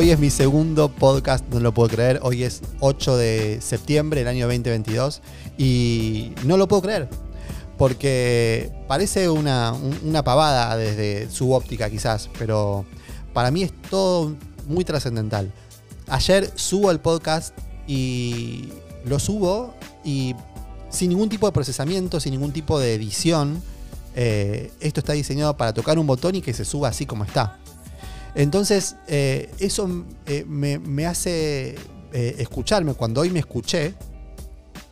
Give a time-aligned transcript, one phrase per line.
[0.00, 2.20] Hoy es mi segundo podcast, no lo puedo creer.
[2.22, 5.20] Hoy es 8 de septiembre del año 2022
[5.58, 7.10] y no lo puedo creer.
[7.76, 12.86] Porque parece una, una pavada desde su óptica quizás, pero
[13.34, 14.34] para mí es todo
[14.66, 15.52] muy trascendental.
[16.08, 17.54] Ayer subo el podcast
[17.86, 18.70] y
[19.04, 20.34] lo subo y
[20.88, 23.62] sin ningún tipo de procesamiento, sin ningún tipo de edición.
[24.16, 27.59] Eh, esto está diseñado para tocar un botón y que se suba así como está.
[28.34, 31.76] Entonces, eh, eso eh, me, hace
[32.12, 32.94] escucharme.
[32.94, 33.94] Cuando hoy me escuché,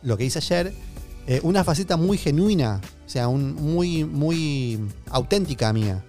[0.01, 0.73] lo que hice ayer,
[1.43, 4.79] una faceta muy genuina, o sea, muy, muy
[5.09, 6.03] auténtica mía.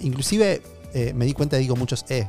[0.00, 0.62] inclusive
[1.14, 2.28] me di cuenta, digo muchos E.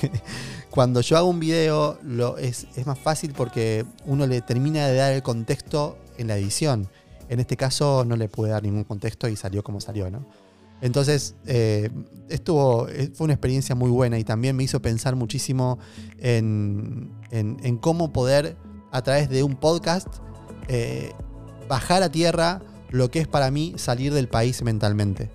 [0.70, 5.12] Cuando yo hago un video lo, es, más fácil porque uno le termina de dar
[5.12, 6.88] el contexto en la edición.
[7.28, 10.24] En este caso no le pude dar ningún contexto y salió como salió, ¿no?
[10.82, 11.90] Entonces, eh,
[12.28, 15.78] estuvo, eh, fue una experiencia muy buena y también me hizo pensar muchísimo
[16.18, 17.08] en,
[17.80, 18.56] cómo poder,
[18.90, 20.08] a través de un podcast,
[20.68, 21.12] eh,
[21.68, 22.60] bajar a tierra
[22.90, 25.30] lo que es para mí salir del país mentalmente.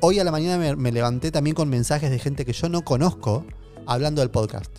[0.00, 3.44] hoy a la mañana me, levanté también con mensajes de gente que yo no conozco,
[3.84, 4.70] hablando del podcast.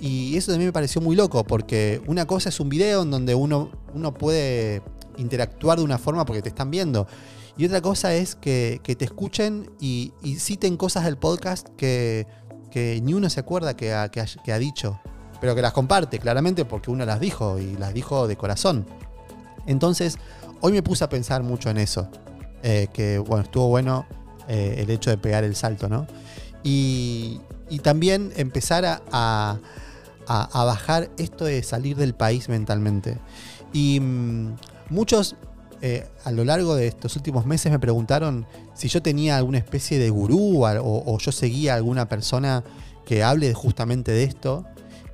[0.00, 3.34] Y eso también me pareció muy loco, porque una cosa es un video en donde
[3.34, 4.80] uno, uno puede
[5.18, 7.06] interactuar de una forma porque te están viendo.
[7.56, 12.26] Y otra cosa es que, te escuchen y, citen cosas del podcast que,
[12.74, 15.00] ni uno se acuerda que ha, dicho,
[15.40, 18.86] pero que las comparte claramente porque uno las dijo y las dijo de corazón.
[19.66, 20.18] Entonces,
[20.60, 22.08] hoy me puse a pensar mucho en eso.
[22.62, 24.06] Eh, que bueno, estuvo bueno
[24.48, 26.06] eh, el hecho de pegar el salto, ¿no?
[26.62, 29.58] Y, y también empezar a,
[30.26, 33.18] bajar esto de salir del país mentalmente.
[33.72, 34.56] Y mm,
[34.90, 35.36] muchos
[35.80, 39.98] eh, a lo largo de estos últimos meses me preguntaron si yo tenía alguna especie
[39.98, 42.64] de gurú o, yo seguía a alguna persona
[43.04, 44.64] que hable justamente de esto.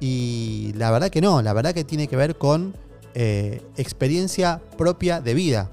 [0.01, 2.75] Y la verdad que no, la verdad que tiene que ver con
[3.15, 5.71] eh, experiencia propia de vida.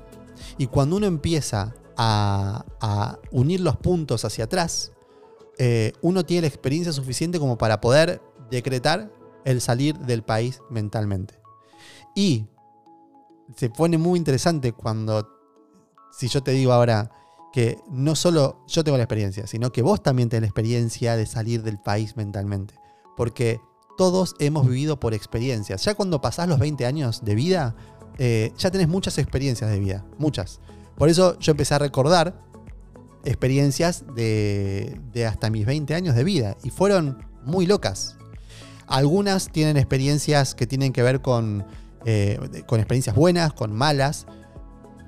[0.57, 4.91] Y cuando uno empieza a, unir los puntos hacia atrás,
[5.57, 9.11] eh, uno tiene la experiencia suficiente como para poder decretar
[9.45, 11.35] el salir del país mentalmente.
[12.15, 12.45] Y
[13.55, 15.27] se pone muy interesante cuando,
[16.11, 17.11] si yo te digo ahora
[17.53, 21.25] que no solo yo tengo la experiencia, sino que vos también tenés la experiencia de
[21.25, 22.75] salir del país mentalmente.
[23.15, 23.59] Porque
[23.97, 25.83] todos hemos vivido por experiencias.
[25.83, 27.75] Ya cuando pasás los 20 años de vida,
[28.19, 30.59] eh, ya tenés muchas experiencias de vida, muchas.
[30.95, 32.39] Por eso yo empecé a recordar
[33.25, 38.17] experiencias de, hasta mis 20 años de vida y fueron muy locas.
[38.87, 41.65] Algunas tienen experiencias que tienen que ver con,
[42.05, 44.25] eh, con experiencias buenas, con malas,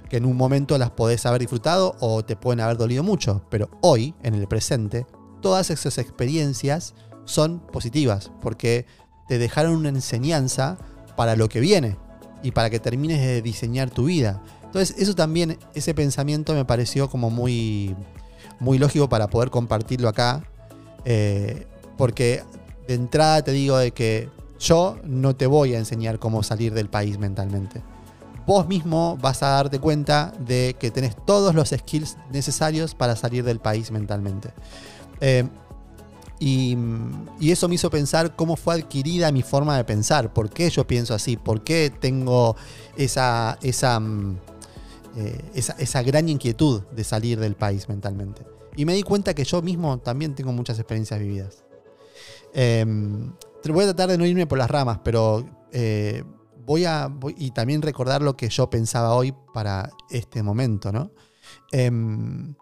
[0.10, 3.70] que en un momento las podés haber disfrutado o te pueden haber dolido mucho, pero
[3.82, 5.06] hoy, en el presente,
[5.42, 6.96] todas esas experiencias
[7.26, 8.86] son positivas porque
[9.28, 10.78] te dejaron una enseñanza
[11.16, 11.98] para lo que viene
[12.42, 14.42] y para que termines de diseñar tu vida.
[14.64, 17.96] Entonces, eso también, ese pensamiento me pareció como muy,
[18.60, 20.44] muy lógico para poder compartirlo acá.
[21.06, 21.68] Eh,
[21.98, 22.44] porque
[22.88, 26.90] de entrada te digo de que yo no te voy a enseñar cómo salir del
[26.90, 27.82] país mentalmente.
[28.46, 33.44] Vos mismo vas a darte cuenta de que tenés todos los skills necesarios para salir
[33.44, 34.52] del país mentalmente.
[35.22, 35.48] Eh,
[36.40, 36.78] y,
[37.42, 41.14] eso me hizo pensar cómo fue adquirida mi forma de pensar, por qué yo pienso
[41.14, 42.56] así, por qué tengo
[42.96, 44.38] esa, esa, mm,
[45.18, 48.44] eh, esa, gran inquietud de salir del país mentalmente.
[48.78, 51.64] Y me di cuenta que yo mismo también tengo muchas experiencias vividas.
[52.54, 53.32] Em,
[53.68, 56.24] voy a tratar de no irme por las ramas, pero eh,
[56.66, 57.14] voy a.
[57.38, 61.12] y también recordar lo que yo pensaba hoy para este momento, ¿no?
[61.72, 62.56] Em,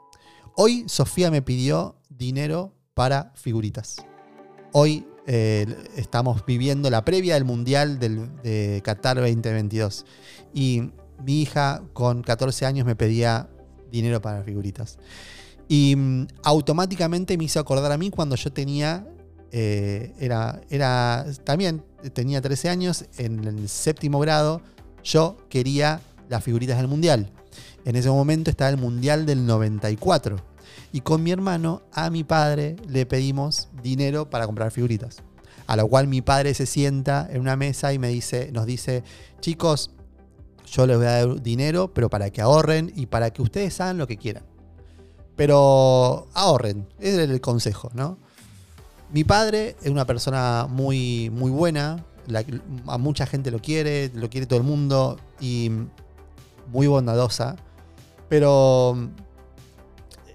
[0.55, 3.97] hoy Sofía me pidió dinero para figuritas.
[4.73, 5.65] Hoy eh,
[5.95, 10.05] estamos viviendo la previa del Mundial de Qatar 2022.
[10.53, 10.91] Y
[11.23, 13.49] mi hija con 14 años me pedía
[13.91, 14.97] dinero para figuritas.
[15.67, 19.07] Y mm, automáticamente me hizo acordar a mí cuando yo tenía,
[19.51, 21.83] eh, era, era, también
[22.13, 24.61] tenía 13 años, en el séptimo grado,
[25.03, 27.31] yo quería las figuritas del Mundial.
[27.85, 30.37] En ese momento estaba el Mundial del 94.
[30.91, 35.17] Y con mi hermano, a mi padre, le pedimos dinero para comprar figuritas.
[35.65, 39.03] A lo cual mi padre se sienta en una mesa y me dice, nos dice,
[39.41, 39.91] chicos,
[40.65, 43.97] yo les voy a dar dinero, pero para que ahorren y para que ustedes hagan
[43.97, 44.43] lo que quieran.
[45.35, 48.17] Pero ahorren, ese es el consejo, ¿no?
[49.11, 52.03] Mi padre es una persona muy, muy buena,
[52.87, 55.71] a mucha gente lo quiere, lo quiere todo el mundo y
[56.71, 57.55] muy bondadosa,
[58.27, 58.97] pero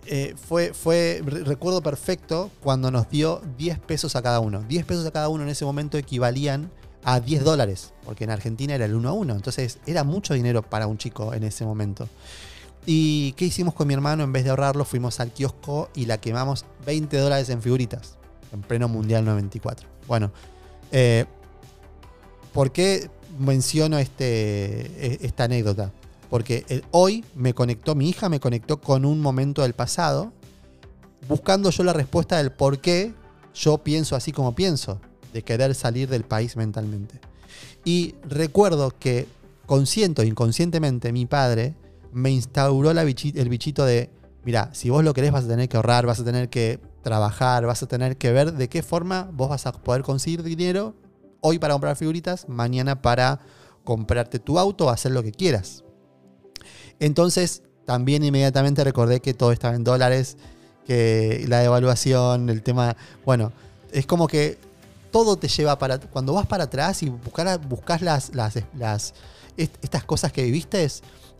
[0.06, 4.62] eh, fue, fue, recuerdo perfecto cuando nos dio 10 pesos a cada uno.
[4.62, 6.70] 10 pesos a cada uno en ese momento equivalían
[7.04, 9.34] a 10 dólares, porque en Argentina era el 1 a 1.
[9.34, 12.08] Entonces era mucho dinero para un chico en ese momento.
[12.84, 14.24] ¿Y qué hicimos con mi hermano?
[14.24, 18.18] En vez de ahorrarlo, fuimos al kiosco y la quemamos 20 dólares en figuritas,
[18.52, 19.88] en pleno Mundial 94.
[20.06, 20.30] Bueno,
[20.90, 21.24] eh,
[22.52, 25.92] ¿por qué menciono este, e, esta anécdota?
[26.30, 30.32] Porque hoy me conectó, mi hija me conectó con un momento del pasado,
[31.28, 33.12] buscando yo la respuesta del por qué
[33.54, 35.00] yo pienso así como pienso,
[35.32, 37.20] de querer salir del país mentalmente.
[37.84, 39.26] Y recuerdo que
[39.66, 41.74] consciente o inconscientemente mi padre
[42.12, 44.10] me instauró el bichito de,
[44.44, 47.66] mira, si vos lo querés vas a tener que ahorrar, vas a tener que trabajar,
[47.66, 50.94] vas a tener que ver de qué forma vos vas a poder conseguir dinero
[51.40, 53.40] hoy para comprar figuritas, mañana para
[53.84, 55.84] comprarte tu auto hacer lo que quieras.
[57.00, 60.36] Entonces, también inmediatamente recordé que todo estaba en dólares,
[60.86, 63.52] que la devaluación, el tema, bueno,
[63.90, 64.58] es como que
[65.10, 69.14] todo te lleva para, cuando vas para atrás y buscas las, las, las,
[69.56, 70.88] estas cosas que viviste,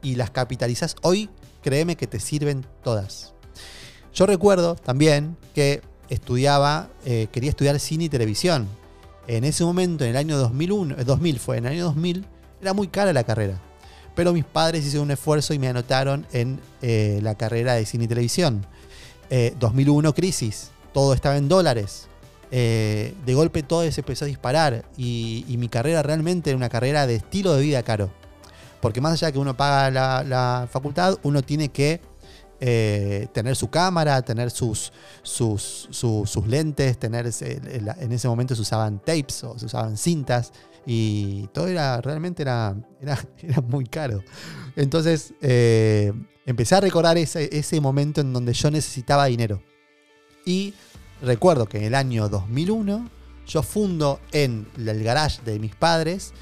[0.02, 1.31] y las capitalizas hoy,
[1.62, 3.32] créeme que te sirven todas.
[4.14, 5.80] Yo recuerdo también que
[6.10, 8.68] estudiaba, eh, quería estudiar cine y televisión.
[9.26, 12.26] En ese momento, en el año 2001, 2000 eh, fue, en el año 2000,
[12.60, 13.58] era muy cara la carrera.
[14.14, 18.04] Pero mis padres hicieron un esfuerzo y me anotaron en eh, la carrera de cine
[18.04, 18.66] y televisión.
[19.58, 22.06] 2001 crisis, todo estaba en dólares.
[22.50, 27.14] de golpe todo se empezó a disparar y mi carrera realmente era una carrera de
[27.14, 28.10] estilo de vida caro.
[28.82, 32.00] Porque más allá de que uno paga la, facultad, uno tiene que
[32.58, 34.93] eh, tener su cámara, tener sus,
[35.23, 40.52] sus, lentes, tener en ese momento se usaban tapes o se usaban cintas
[40.84, 44.20] y todo era realmente era, era, muy caro.
[44.75, 46.12] Entonces eh,
[46.44, 49.62] empecé a recordar ese, ese momento en donde yo necesitaba dinero.
[50.44, 50.75] Y
[51.23, 53.08] recuerdo que en el año 2001
[53.46, 56.32] yo fundo en el garage de mis padres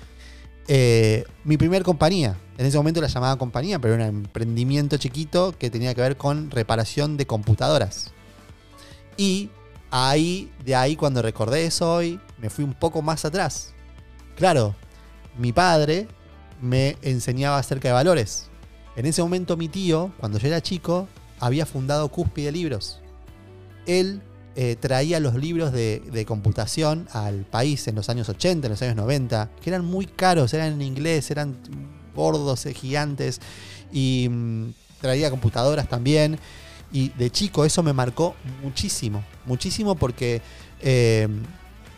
[0.72, 2.36] eh, mi primer compañía.
[2.56, 6.16] En ese momento la llamaba compañía, pero era un emprendimiento chiquito que tenía que ver
[6.16, 8.12] con reparación de computadoras.
[9.16, 9.50] Y
[9.90, 13.72] ahí, de ahí cuando recordé eso hoy, me fui un poco más atrás.
[14.36, 14.76] Claro,
[15.36, 16.06] mi padre
[16.62, 18.48] me enseñaba acerca de valores.
[18.94, 21.08] En ese momento mi tío, cuando yo era chico,
[21.40, 23.00] había fundado Cúspide Libros.
[23.86, 24.22] Él
[24.56, 28.96] eh, traía los libros de, computación al país en los años 80, en los años
[28.96, 31.56] 90, que eran muy caros, eran en inglés, eran
[32.16, 33.40] gordos, eh, gigantes,
[33.92, 36.38] y mm, traía computadoras también.
[36.92, 40.42] Y de chico eso me marcó muchísimo, muchísimo porque
[40.80, 41.28] eh,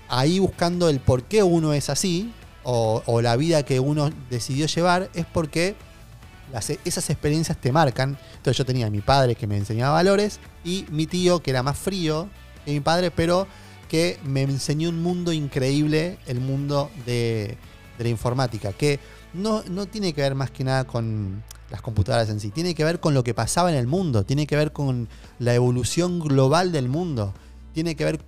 [0.08, 2.32] ahí buscando el por qué uno es así,
[2.64, 5.75] o, o, la vida que uno decidió llevar, es porque
[6.84, 8.19] esas experiencias te marcan.
[8.37, 11.62] Entonces yo tenía a mi padre que me enseñaba valores y mi tío que era
[11.62, 12.28] más frío
[12.64, 13.47] que mi padre, pero
[13.88, 17.59] que me enseñó un mundo increíble, el mundo de,
[17.99, 18.99] la informática, que
[19.32, 22.85] no, no tiene que ver más que nada con las computadoras en sí, tiene que
[22.85, 26.73] ver con lo que pasaba en el mundo, tiene que ver con la evolución global
[26.73, 27.32] del mundo,
[27.75, 28.20] tiene que ver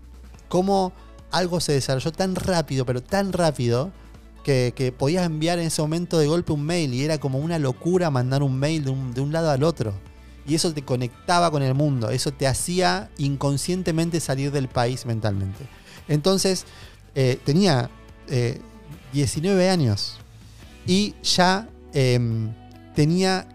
[0.49, 0.93] cómo
[1.31, 3.91] algo se desarrolló tan rápido, pero tan rápido,
[4.45, 8.11] que, podías enviar en ese momento de golpe un mail y era como una locura
[8.11, 9.95] mandar un mail de un, de un lado al otro.
[10.47, 15.67] Y eso te conectaba con el mundo, eso te hacía inconscientemente salir del país mentalmente.
[16.07, 16.67] Entonces,
[17.15, 17.91] eh, tenía
[19.13, 20.19] 19 eh, años
[20.87, 22.53] y ya em,
[22.95, 23.47] tenía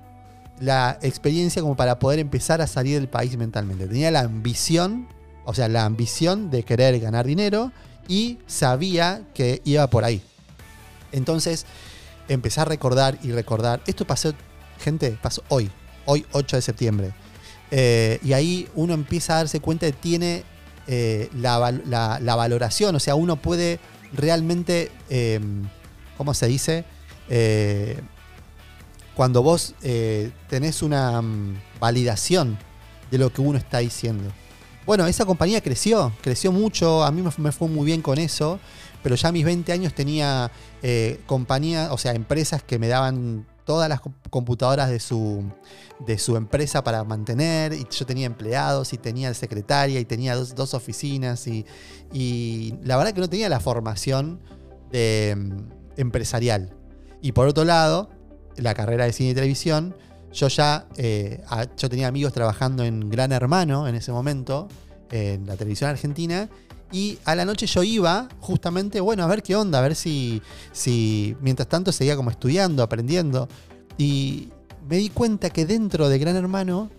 [0.60, 3.88] la experiencia como para poder empezar a salir del país mentalmente.
[3.88, 5.08] Tenía la ambición,
[5.46, 7.72] o sea, la ambición de querer ganar dinero
[8.08, 10.22] y sabía que iba por ahí.
[11.12, 11.66] Entonces,
[12.28, 13.82] empecé a recordar y recordar.
[13.86, 14.34] Esto pasó,
[14.80, 15.70] gente, pasó hoy
[16.06, 17.14] hoy 8 de septiembre.
[17.72, 20.44] Eh, y ahí uno empieza a darse cuenta de que tiene
[20.88, 21.58] eh, la,
[22.36, 23.80] valoración, o sea, uno puede
[24.14, 25.68] realmente, em,
[26.18, 26.84] ¿cómo se dice?
[27.30, 28.00] Eh,
[29.14, 29.76] cuando vos
[30.50, 32.58] tenés una mm, validación
[33.12, 34.32] de lo que uno está diciendo.
[34.86, 38.60] Bueno, esa compañía creció, creció mucho, a mí me fue muy bien con eso,
[39.04, 40.50] pero ya mis 20 años tenía
[41.28, 45.44] compañías, o sea, empresas que me daban todas las computadoras de su,
[46.00, 50.74] de su empresa para mantener, y yo tenía empleados, y tenía secretaria, y tenía dos,
[50.74, 54.40] oficinas, y, la verdad que no tenía la formación
[54.92, 56.74] de, mm, empresarial.
[57.22, 58.10] Y por otro lado,
[58.56, 59.96] la carrera de cine y televisión,
[60.34, 61.44] yo ya eh,
[61.78, 64.68] yo tenía amigos trabajando en Gran Hermano en ese momento,
[65.12, 66.50] en la televisión argentina,
[66.92, 70.42] y a la noche yo iba justamente, bueno, a ver qué onda, a ver si,
[70.72, 73.48] si mientras tanto seguía como estudiando, aprendiendo.
[73.98, 74.50] Y
[74.88, 76.90] me di cuenta que dentro de Gran Hermano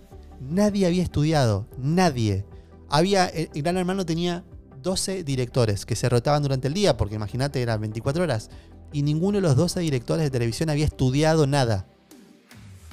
[0.41, 2.45] nadie había estudiado, nadie.
[2.89, 4.45] Había, el Gran Hermano tenía
[4.83, 8.51] 12 directores que se rotaban durante el día, porque imagínate, eran 24 horas,
[8.93, 11.87] y ninguno de los 12 directores de televisión había estudiado nada.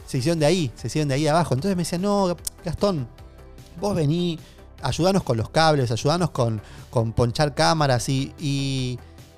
[0.07, 1.53] Se hicieron de ahí, se hicieron de ahí abajo.
[1.53, 3.07] Entonces me decían, no, Gastón,
[3.79, 4.39] vos vení,
[4.81, 8.33] ayudanos con los cables, ayudanos con, con ponchar cámaras y,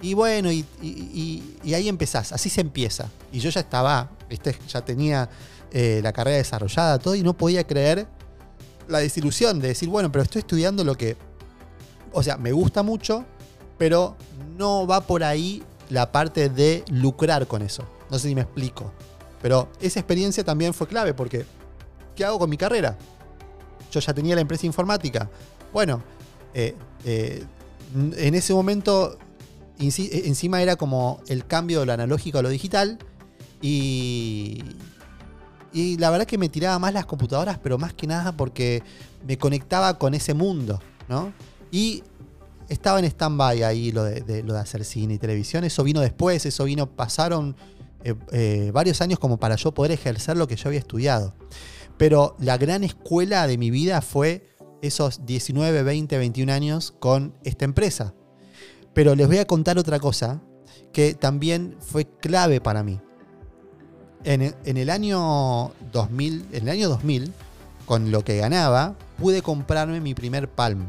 [0.02, 3.10] y, bueno, y, y, ahí empezás, así se empieza.
[3.32, 4.58] Y yo ya estaba, ¿viste?
[4.68, 5.30] ya tenía
[5.72, 8.08] eh, la carrera desarrollada, todo, y no podía creer
[8.88, 11.16] la desilusión de decir, bueno, pero estoy estudiando lo que,
[12.12, 13.26] o sea, me gusta mucho,
[13.78, 14.16] pero
[14.58, 17.84] no va por ahí la parte de lucrar con eso.
[18.10, 18.92] No sé si me explico.
[19.42, 21.46] Pero esa experiencia también fue clave porque,
[22.16, 22.98] ¿qué hago con mi carrera?
[23.92, 25.30] Yo ya tenía la empresa informática.
[25.74, 26.04] Bueno,
[26.54, 27.44] eh, eh,
[27.94, 29.18] en ese momento
[29.80, 33.00] encima era como el cambio de lo analógico a lo digital
[33.62, 34.62] y,
[35.72, 38.84] y la verdad que me tiraba más las computadoras, pero más que nada porque
[39.26, 41.32] me conectaba con ese mundo, ¿no?
[41.72, 42.04] Y
[42.70, 45.64] estaba en stand-by ahí lo de, lo de hacer cine y televisión.
[45.64, 47.56] Eso vino después, eso vino, pasaron
[48.04, 51.34] eh, eh, varios años como para yo poder ejercer lo que yo había estudiado.
[52.00, 54.48] Pero la gran escuela de mi vida fue
[54.82, 58.14] esos 19, 20, 21 años con esta empresa.
[58.94, 60.42] Pero les voy a contar otra cosa
[60.94, 63.02] que también fue clave para mí.
[64.24, 67.34] En, el año 2000, en el año 2000,
[67.86, 70.88] con lo que ganaba, pude comprarme mi primer Palm.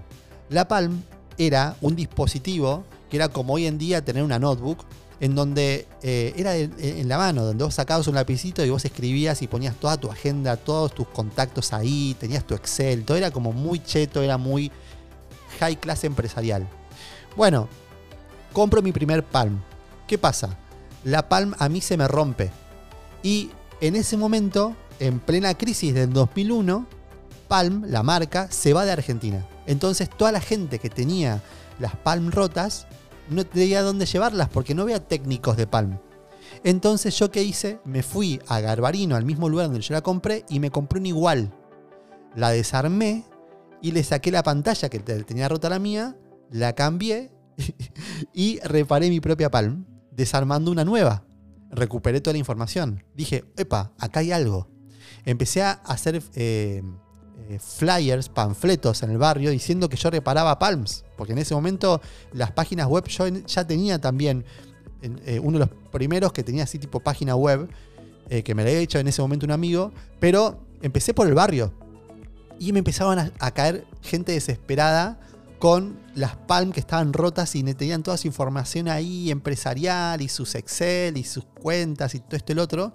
[0.49, 1.03] La Palm
[1.39, 4.85] era un dispositivo que era como hoy en día tener una notebook,
[5.21, 9.43] en donde eh, era en, la mano, donde vos sacabas un lapicito y vos escribías
[9.43, 13.53] y ponías toda tu agenda, todos tus contactos ahí, tenías tu Excel, todo era como
[13.53, 14.73] muy cheto, era muy
[15.61, 16.67] high class empresarial.
[17.37, 17.69] Bueno,
[18.55, 19.61] compro mi primer Palm.
[20.07, 20.57] ¿Qué pasa?
[21.05, 22.51] La Palm a mí se me rompe.
[23.23, 23.51] Y
[23.83, 26.87] en ese momento, en plena crisis del 2001,
[27.47, 29.47] Palm, la marca, se va de Argentina.
[29.67, 31.43] Entonces toda la gente que tenía
[31.79, 32.87] las Palm rotas
[33.31, 35.99] no tenía dónde llevarlas porque no había técnicos de Palm.
[36.65, 40.45] Entonces yo qué hice, me fui a Garbarino, al mismo lugar donde yo la compré,
[40.49, 41.55] y me compré una igual.
[42.35, 43.25] La desarmé
[43.81, 46.17] y le saqué la pantalla que tenía rota la mía,
[46.51, 47.31] la cambié
[48.35, 51.25] y reparé mi propia Palm, desarmando una nueva.
[51.71, 53.05] Recuperé toda la información.
[53.15, 54.69] Dije, epa, acá hay algo.
[55.25, 56.83] Empecé a hacer eh,
[57.49, 62.01] eh, flyers, panfletos en el barrio diciendo que yo reparaba Palms, porque en ese momento
[62.33, 64.45] las páginas web yo ya tenía también
[65.03, 67.69] eh, uno de los primeros que tenía así tipo página web,
[68.29, 71.35] eh, que me la había hecho en ese momento un amigo, pero empecé por el
[71.35, 71.73] barrio
[72.59, 75.19] y me empezaban a, caer gente desesperada
[75.59, 80.55] con las Palm que estaban rotas y tenían toda su información ahí empresarial y sus
[80.55, 82.93] Excel y sus cuentas y todo esto y el otro,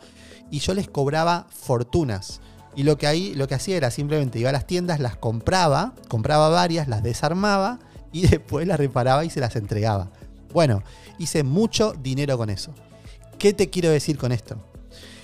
[0.52, 2.42] y yo les cobraba fortunas.
[2.76, 5.94] Y lo que, ahí, lo que hacía era simplemente iba a las tiendas, las compraba,
[6.08, 7.80] compraba varias, las desarmaba
[8.12, 10.12] y después las reparaba y se las entregaba.
[10.54, 10.84] Bueno,
[11.18, 12.74] hice mucho dinero con eso.
[13.38, 14.58] ¿Qué te quiero decir con esto?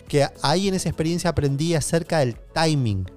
[0.07, 3.09] Que ahí en esa experiencia aprendí acerca del timing.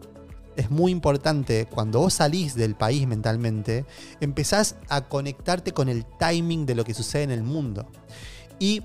[0.56, 3.84] Es muy importante cuando vos salís del país mentalmente,
[4.20, 7.90] empezás a conectarte con el timing de lo que sucede en el mundo.
[8.60, 8.82] Y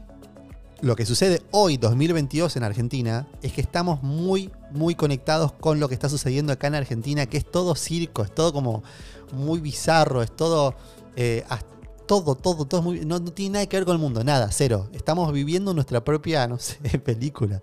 [0.81, 5.87] lo que sucede hoy, 2022 en Argentina, es que estamos muy, muy conectados con lo
[5.87, 8.83] que está sucediendo acá en Argentina, que es todo circo, es todo como
[9.33, 10.75] muy bizarro, es todo,
[11.15, 11.43] eh,
[12.07, 14.89] todo, todo, todo muy, no, tiene nada que ver con el mundo, nada, cero.
[14.93, 17.61] Estamos viviendo nuestra propia, no sé, película.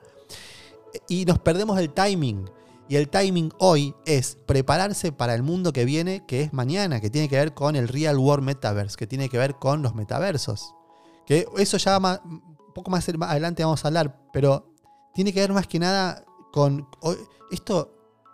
[1.09, 2.51] Y nos perdemos el timing.
[2.89, 7.11] Y el timing hoy es prepararse para el mundo que viene, que es mañana, que
[7.11, 10.73] tiene que ver con el Real World Metaverse, que tiene que ver con los metaversos.
[11.27, 11.99] Que eso ya
[12.76, 14.71] poco más adelante vamos a hablar, pero
[15.14, 16.87] tiene que ver más que nada con...
[17.50, 17.90] Esto,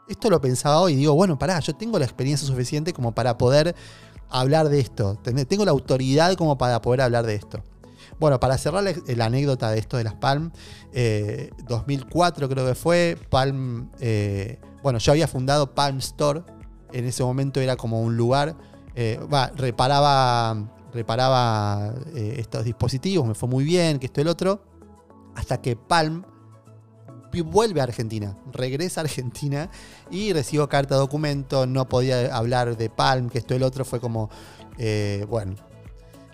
[0.09, 3.77] esto lo pensaba hoy, digo, bueno, pará, yo tengo la experiencia suficiente como para poder
[4.29, 5.17] hablar de esto.
[5.49, 7.63] Tengo la autoridad como para poder hablar de esto.
[8.19, 10.51] Bueno, para cerrar la, anécdota de esto de las Palm,
[11.69, 16.43] 2004 eh, creo que fue, Palm, eh, bueno, yo había fundado Palm Store,
[16.93, 18.57] en ese momento era como un lugar,
[18.97, 19.21] eh,
[19.55, 24.63] reparaba reparaba eh, estos dispositivos, me fue muy bien, que esto y el otro,
[25.35, 26.25] hasta que Palm
[27.41, 29.71] vuelve a Argentina, regresa a Argentina
[30.11, 34.01] y recibo carta documento, no podía hablar de Palm, que esto y el otro fue
[34.01, 34.29] como,
[34.77, 35.55] eh, bueno,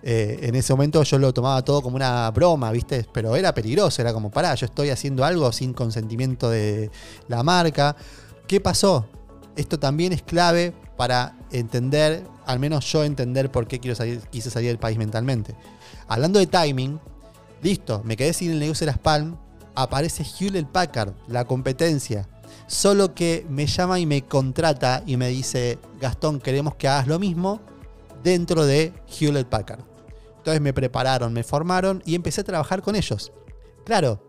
[0.03, 3.07] eh, en ese momento yo lo tomaba todo como una broma, ¿viste?
[3.13, 6.91] Pero era peligroso, era como, pará, yo estoy haciendo algo sin consentimiento de
[7.29, 7.95] la marca.
[8.47, 9.07] ¿Qué pasó?
[9.57, 14.51] Esto también es clave para entender, al menos yo entender por qué quiero salir, quise
[14.51, 15.55] salir del país mentalmente.
[16.09, 16.99] Hablando de timing,
[17.63, 19.37] listo, me quedé sin el negocio de las Palm,
[19.77, 22.29] aparece Hewlett Packard, la competencia.
[22.67, 27.21] Solo que me llama y me contrata y me dice, Gastón, queremos que hagas lo
[27.21, 27.61] mismo
[28.25, 29.85] dentro de Hewlett Packard.
[30.39, 33.31] Entonces me prepararon, me formaron y empecé a trabajar con ellos.
[33.85, 34.21] Claro,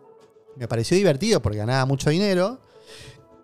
[0.56, 2.60] me pareció divertido porque ganaba mucho dinero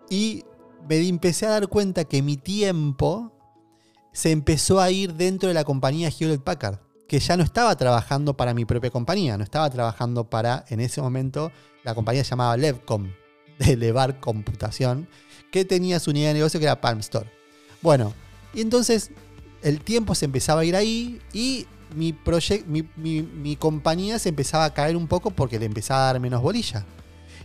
[0.08, 0.44] y
[0.88, 3.32] me empecé a dar cuenta que mi tiempo
[4.12, 8.36] se empezó a ir dentro de la compañía Hewlett Packard, que ya no estaba trabajando
[8.36, 11.52] para mi propia compañía, no estaba trabajando para, en ese momento,
[11.84, 13.12] la compañía se llamaba Levcom,
[13.58, 15.08] de Levar Computación,
[15.52, 17.30] que tenía su unidad de negocio que era Palm Store.
[17.82, 18.14] Bueno,
[18.54, 19.10] y entonces
[19.62, 22.14] el tiempo se empezaba a ir ahí y mi,
[22.96, 26.42] mi, mi, compañía se empezaba a caer un poco porque le empezaba a dar menos
[26.42, 26.84] bolilla.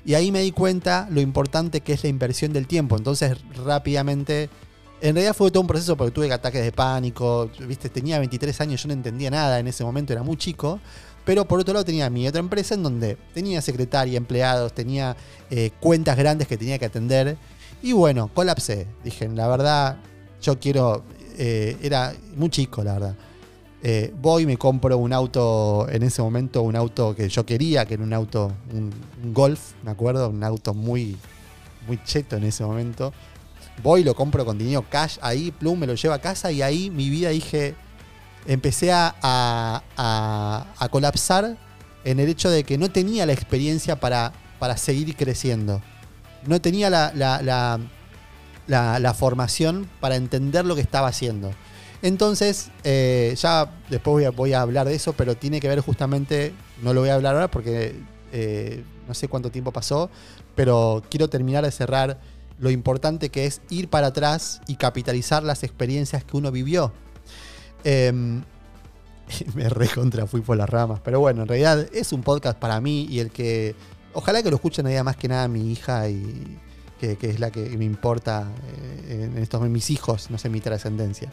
[0.06, 2.98] Y ahí me di cuenta lo importante que es la inversión del tiempo.
[2.98, 4.50] Entonces rápidamente,
[5.02, 7.90] en realidad fue todo un proceso porque tuve ataques de pánico, ¿viste?
[7.90, 10.80] tenía 23 años, yo no entendía nada en ese momento, era muy chico.
[11.24, 15.16] Pero por otro lado tenía mi otra empresa en donde tenía secretaria, empleados, tenía
[15.52, 17.38] eh, cuentas grandes que tenía que atender.
[17.84, 18.88] Y bueno, colapsé.
[19.04, 19.98] Dije, la verdad,
[20.42, 21.04] yo quiero...
[21.38, 23.16] Eh, era muy chico, la verdad.
[23.84, 27.96] Eh, voy me compro un auto, en ese momento un auto que yo quería, que
[27.96, 28.92] era un auto, un,
[29.34, 31.18] Golf, me acuerdo, un auto muy,
[31.88, 33.12] muy cheto en ese momento.
[33.82, 36.92] Voy, lo compro con dinero cash ahí, plum, me lo llevo a casa y ahí
[36.92, 37.74] mi vida dije,
[38.46, 41.58] empecé a, a, colapsar
[42.04, 45.82] en el hecho de que no tenía la experiencia para, para seguir creciendo.
[46.46, 47.80] No tenía la, la,
[48.68, 51.52] la formación para entender lo que estaba haciendo.
[52.02, 56.94] Entonces, eh, ya después voy a, hablar de eso, pero tiene que ver justamente, no
[56.94, 57.96] lo voy a hablar ahora porque
[58.32, 60.10] eh, no sé cuánto tiempo pasó,
[60.56, 62.20] pero quiero terminar de cerrar
[62.60, 66.92] lo importante que es ir para atrás y capitalizar las experiencias que uno vivió.
[67.84, 68.44] Em,
[69.56, 73.06] me recontra fui por las ramas, pero bueno, en realidad es un podcast para mí
[73.10, 73.76] y el que,
[74.14, 76.58] ojalá que lo escuchen ahí más que nada mi hija y
[77.00, 78.48] que, es la que me importa
[79.08, 81.32] eh, en estos mis hijos, no sé, mi trascendencia.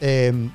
[0.00, 0.50] Em,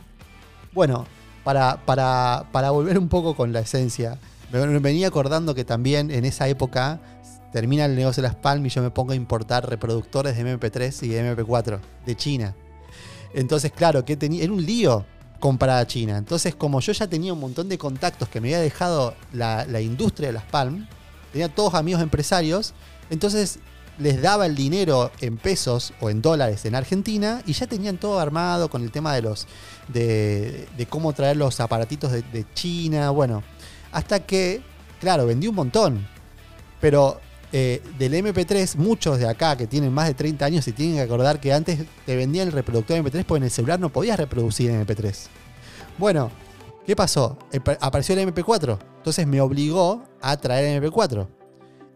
[0.74, 1.06] bueno,
[1.44, 4.18] para, para, volver un poco con la esencia,
[4.52, 7.00] me venía acordando que también en esa época
[7.52, 11.04] termina el negocio de las Palm y yo me pongo a importar reproductores de MP3
[11.04, 12.56] y de MP4 de China.
[13.34, 15.06] Entonces, claro, que tenía, era un lío
[15.40, 16.18] comprar a China.
[16.18, 19.82] Entonces, como yo ya tenía un montón de contactos que me había dejado la, la
[19.82, 20.88] industria de las Palm,
[21.32, 22.74] tenía todos amigos empresarios,
[23.10, 23.60] entonces
[24.00, 28.20] les daba el dinero en pesos o en dólares en Argentina y ya tenían todo
[28.20, 29.48] armado con el tema de los
[29.88, 33.44] de, cómo traer los aparatitos de, China, bueno,
[33.92, 34.62] hasta que,
[35.00, 36.08] claro, vendí un montón,
[36.82, 37.20] pero
[37.52, 41.02] eh, del MP3, muchos de acá que tienen más de 30 años y tienen que
[41.02, 44.18] acordar que antes te vendían el reproductor de MP3 porque en el celular no podías
[44.18, 45.28] reproducir en MP3.
[45.98, 46.32] Bueno,
[46.86, 47.38] ¿qué pasó?
[47.80, 51.28] Apareció el MP4, entonces me obligó a traer el MP4.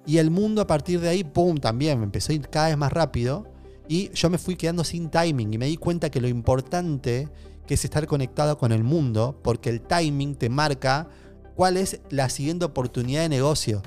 [0.07, 2.93] Y el mundo a partir de ahí, ¡pum!, también empezó a ir cada vez más
[2.93, 3.45] rápido.
[3.89, 7.27] Y yo me fui quedando sin timing y me di cuenta que lo importante
[7.67, 11.09] que es estar conectado con el mundo, porque el timing te marca
[11.55, 13.83] cuál es la siguiente oportunidad de negocio.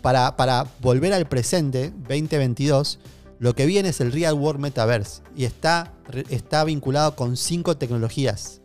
[0.00, 2.98] Para, para volver al presente, 2022,
[3.38, 5.92] lo que viene es el Real World Metaverse y está,
[6.30, 8.62] está vinculado con cinco tecnologías.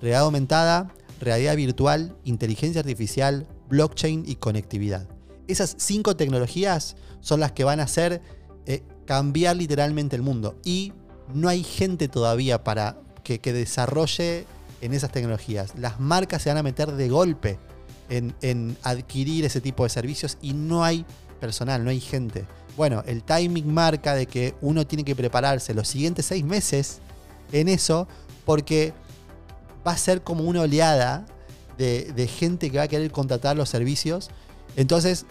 [0.00, 5.08] Realidad aumentada, realidad virtual, inteligencia artificial, blockchain y conectividad.
[5.52, 8.22] Esas cinco tecnologías son las que van a hacer
[8.64, 10.56] eh, cambiar literalmente el mundo.
[10.64, 10.94] Y
[11.34, 14.46] no hay gente todavía para que, desarrolle
[14.80, 15.74] en esas tecnologías.
[15.76, 17.58] Las marcas se van a meter de golpe
[18.08, 21.04] en, adquirir ese tipo de servicios y no hay
[21.38, 22.46] personal, no hay gente.
[22.74, 27.00] Bueno, el timing marca de que uno tiene que prepararse los siguientes seis meses
[27.52, 28.08] en eso
[28.46, 28.94] porque
[29.86, 31.26] va a ser como una oleada
[31.76, 34.30] de, de gente que va a querer contratar los servicios
[34.76, 35.26] entonces,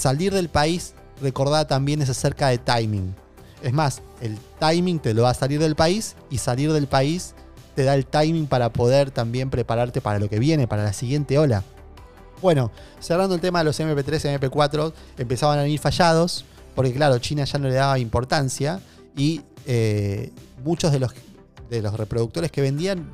[0.00, 3.14] salir del país, recordad también es acerca de timing.
[3.62, 7.34] Es más, el timing te lo va a salir del país y salir del país
[7.74, 11.38] te da el timing para poder también prepararte para lo que viene, para la siguiente
[11.38, 11.62] ola.
[12.40, 17.18] Bueno, cerrando el tema de los MP3 y MP4, empezaban a venir fallados, porque claro,
[17.18, 18.80] China ya no le daba importancia
[19.14, 20.32] y eh,
[20.64, 21.12] muchos de los,
[21.68, 23.10] de los reproductores que vendían,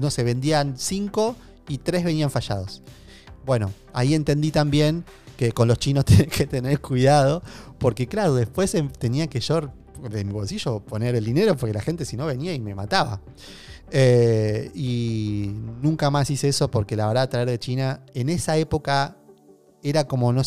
[0.00, 1.36] no sé, vendían 5
[1.68, 2.82] y 3 venían fallados.
[3.46, 5.04] Bueno, ahí entendí también
[5.40, 7.42] que con los chinos tenés que tener cuidado,
[7.78, 9.72] porque claro, después em, tenía que yo
[10.10, 13.22] de mi bolsillo poner el dinero, porque la gente si no venía y me mataba.
[13.90, 15.50] Eh, y
[15.80, 19.16] nunca más hice eso porque la verdad traer de China en esa época
[19.82, 20.42] era como no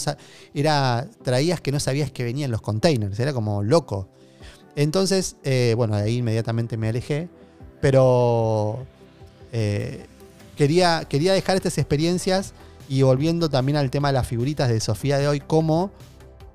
[0.53, 4.09] era traías que no sabías que venían los containers, era como loco.
[4.75, 7.29] Entonces, eh, bueno, de ahí inmediatamente me alejé,
[7.81, 8.85] pero
[9.51, 10.05] eh,
[10.55, 12.53] quería, quería dejar estas experiencias
[12.89, 15.91] y volviendo también al tema de las figuritas de Sofía de hoy, como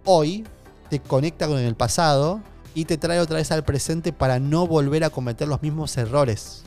[0.05, 0.45] hoy
[0.91, 2.41] te conecta con el pasado
[2.75, 6.62] y te trae otra vez al presente para no volver a cometer los mismos errores.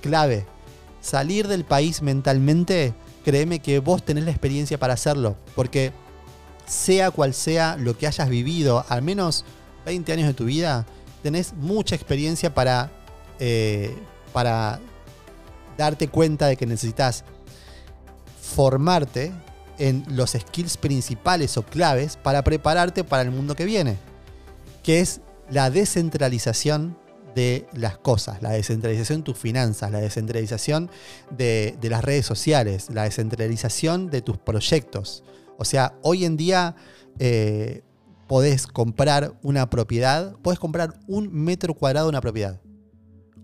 [0.00, 0.46] Clave,
[1.00, 5.92] salir del país mentalmente, créeme que vos tenés la experiencia para hacerlo, porque
[6.66, 9.44] sea cual sea lo que hayas vivido, al menos
[9.84, 10.86] 20 años de tu vida,
[11.22, 12.90] tenés mucha experiencia para,
[13.38, 13.96] eh,
[14.32, 14.80] para
[15.76, 17.24] darte cuenta de que necesitas
[18.50, 19.32] formarte
[19.78, 23.96] en los skills principales o claves para prepararte para el mundo que viene,
[24.82, 26.98] que es la descentralización
[27.34, 30.90] de las cosas, la descentralización de tus finanzas, la descentralización
[31.30, 35.24] de, las redes sociales, la descentralización de tus proyectos.
[35.56, 36.76] O sea, hoy en día
[37.18, 37.82] eh,
[38.26, 42.60] podés comprar una propiedad, podés comprar un metro cuadrado de una propiedad.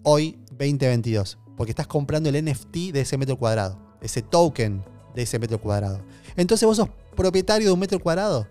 [0.03, 4.85] Hoy, 2022, porque estás comprando el NFT de ese metro cuadrado, ese token
[5.17, 6.01] de ese metro cuadrado.
[6.37, 8.47] Entonces vos sos propietario de un metro cuadrado.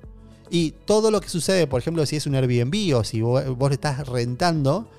[0.49, 3.73] Y todo lo que sucede, por ejemplo, si es un Airbnb o si vos, le
[3.73, 4.89] estás rentando,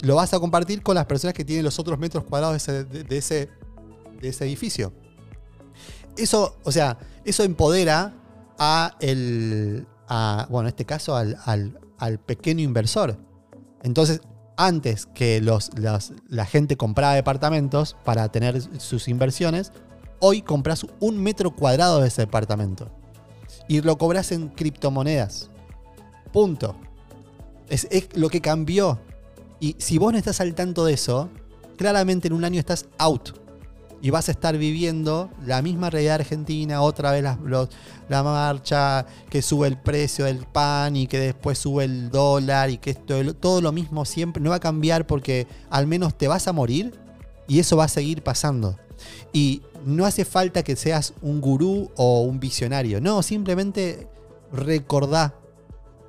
[0.00, 3.48] lo vas a compartir con las personas que tienen los otros metros cuadrados de ese,
[4.20, 4.92] de ese, edificio.
[6.16, 8.14] Eso, o sea, eso empodera
[8.58, 9.86] a el,
[10.48, 11.36] bueno, en este caso al,
[11.98, 13.16] al, pequeño inversor.
[13.82, 14.20] Entonces,
[14.56, 19.72] antes que los, la gente compraba departamentos para tener sus inversiones,
[20.20, 22.90] hoy compras un metro cuadrado de ese departamento.
[23.68, 25.50] Y lo cobras en criptomonedas.
[26.32, 26.76] Punto.
[27.68, 28.98] Es, lo que cambió.
[29.60, 31.28] Y si vos no estás al tanto de eso,
[31.76, 33.30] claramente en un año estás out
[34.00, 39.66] y vas a estar viviendo la misma realidad argentina, otra vez la, marcha, que sube
[39.66, 43.72] el precio del pan y que después sube el dólar y que esto, todo lo
[43.72, 46.98] mismo siempre no va a cambiar porque al menos te vas a morir
[47.48, 48.76] y eso va a seguir pasando.
[49.32, 54.08] Y no hace falta que seas un gurú o un visionario, no, simplemente
[54.52, 55.34] recordá.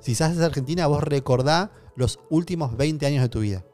[0.00, 3.64] Si estás en Argentina, vos recordá los últimos 20 años de tu vida.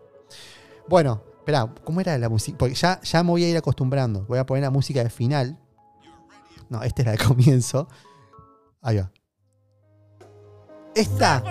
[0.89, 2.59] Bueno, Espera, ¿cómo era la música?
[2.59, 4.25] Porque ya, ya me voy a ir acostumbrando.
[4.27, 5.57] Voy a poner la música de final.
[6.69, 7.87] No, esta es la de comienzo.
[8.83, 9.13] Ahí va.
[10.93, 11.45] Esta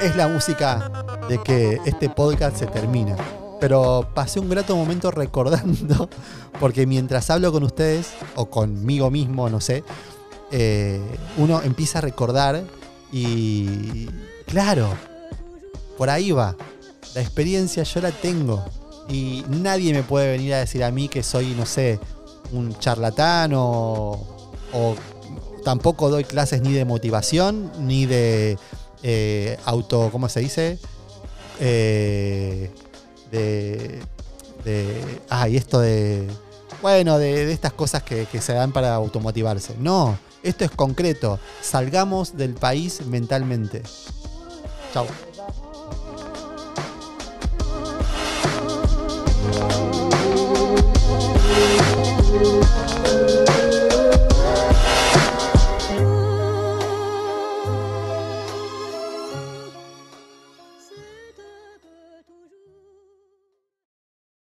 [0.00, 3.16] es la música de que este podcast se termina.
[3.62, 6.08] Pero pasé un grato momento recordando,
[6.58, 9.84] porque mientras hablo con ustedes, o conmigo mismo, no sé,
[10.50, 11.00] eh,
[11.36, 12.64] uno empieza a recordar
[13.12, 14.08] y,
[14.46, 14.88] claro,
[15.96, 16.56] por ahí va.
[17.14, 18.64] La experiencia yo la tengo.
[19.08, 22.00] Y nadie me puede venir a decir a mí que soy, no sé,
[22.50, 24.26] un charlatán o,
[25.62, 28.58] tampoco doy clases ni de motivación, ni de
[29.04, 30.80] eh, auto, ¿cómo se dice?
[31.60, 32.72] Eh,
[33.32, 34.00] de,
[34.64, 36.28] de ah, y esto de,
[36.80, 39.74] bueno, de, de estas cosas que, que, se dan para automotivarse.
[39.78, 41.40] No, esto es concreto.
[41.60, 43.82] Salgamos del país mentalmente.
[44.92, 45.06] Chao.